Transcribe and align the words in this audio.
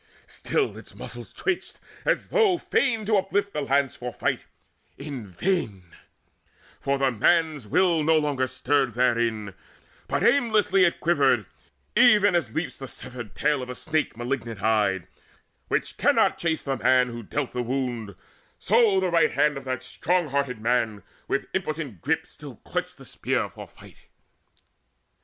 Still 0.25 0.75
its 0.79 0.95
muscles 0.95 1.31
twitched, 1.31 1.79
as 2.05 2.29
though 2.29 2.57
Fain 2.57 3.05
to 3.05 3.17
uplift 3.17 3.53
the 3.53 3.61
lance 3.61 3.95
for 3.95 4.11
fight 4.11 4.47
in 4.97 5.27
vain; 5.27 5.83
For 6.79 6.97
the 6.97 7.11
man's 7.11 7.67
will 7.67 8.03
no 8.03 8.17
longer 8.17 8.47
stirred 8.47 8.95
therein, 8.95 9.53
But 10.07 10.23
aimlessly 10.23 10.85
it 10.85 10.99
quivered, 11.01 11.45
even 11.95 12.33
as 12.33 12.55
leaps 12.55 12.79
The 12.79 12.87
severed 12.87 13.35
tail 13.35 13.61
of 13.61 13.69
a 13.69 13.75
snake 13.75 14.17
malignant 14.17 14.63
eyed, 14.63 15.07
Which 15.67 15.97
cannot 15.97 16.39
chase 16.39 16.63
the 16.63 16.77
man 16.77 17.09
who 17.09 17.21
dealt 17.21 17.51
the 17.51 17.61
wound; 17.61 18.15
So 18.57 18.99
the 18.99 19.11
right 19.11 19.33
hand 19.33 19.55
of 19.55 19.65
that 19.65 19.83
strong 19.83 20.29
hearted 20.29 20.59
man 20.59 21.03
With 21.27 21.45
impotent 21.53 22.01
grip 22.01 22.25
still 22.25 22.55
clutched 22.63 22.97
the 22.97 23.05
spear 23.05 23.49
for 23.49 23.67
fight. 23.67 23.97